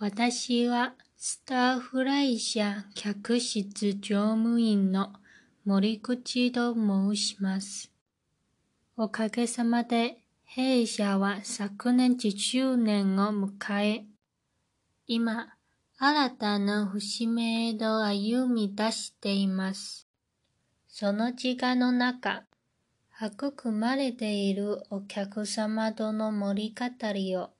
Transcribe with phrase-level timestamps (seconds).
[0.00, 5.12] 私はスターフライ社客室乗務員の
[5.64, 7.92] 森口と申します。
[8.96, 14.04] おかげさまで弊社は昨年10周年を迎え、
[15.06, 15.54] 今、
[15.96, 20.08] 新たな節目へと歩み出しています。
[20.88, 22.42] その時間の中、
[23.22, 27.53] 育まれているお客様との盛り語りを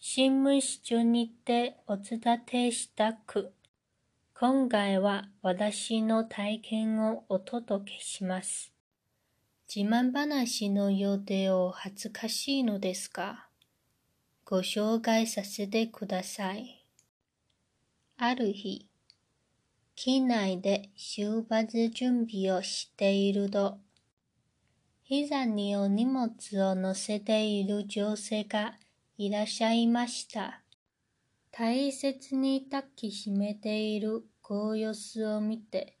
[0.00, 2.20] 新聞室にてお伝
[2.52, 3.52] えしたく、
[4.32, 8.72] 今回は私の体験をお届けします。
[9.68, 13.48] 自慢話のようでお恥ずかしいのですが、
[14.44, 16.84] ご紹介させてください。
[18.18, 18.86] ある日、
[19.96, 23.78] 機内で出発準備をしていると、
[25.02, 26.30] 膝にお荷物
[26.62, 28.74] を乗せている女性が
[29.20, 30.62] いらっしゃいました。
[31.50, 35.98] 大切に抱きしめているご様子を見て、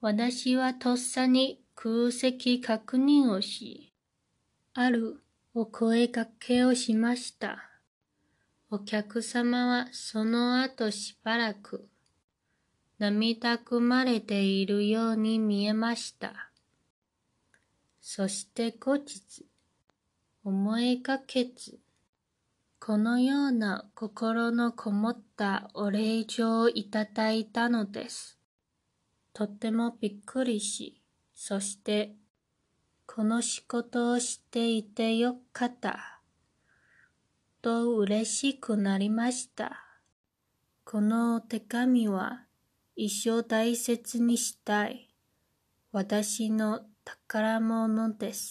[0.00, 3.92] 私はとっさに空席確認をし、
[4.72, 5.20] ある
[5.52, 7.58] お声掛けをしました。
[8.70, 11.88] お客様はその後しばらく
[13.00, 16.52] 涙ぐまれているように見えました。
[18.00, 19.44] そして後日、
[20.44, 21.80] 思いがけず、
[22.86, 28.38] このような心のこもったお礼状をいただいたのです。
[29.32, 31.00] とてもびっくりし、
[31.34, 32.14] そして、
[33.06, 36.20] この仕事をしていてよかった、
[37.62, 39.82] と嬉しくなりました。
[40.84, 42.44] この手紙は
[42.96, 45.08] 一生大切にしたい
[45.90, 48.42] 私の宝物です。